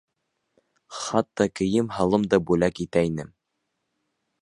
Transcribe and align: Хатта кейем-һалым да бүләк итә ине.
Хатта 0.99 1.47
кейем-һалым 1.61 2.27
да 2.33 2.43
бүләк 2.51 2.85
итә 2.89 3.07
ине. 3.13 3.31